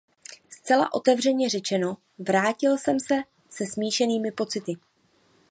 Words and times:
Zcela 0.49 0.93
otevřeně 0.93 1.49
řečeno, 1.49 1.97
vrátil 2.19 2.77
jsem 2.77 2.99
se 2.99 3.15
se 3.49 3.65
smíšenými 3.65 4.31
pocity. 4.31 4.73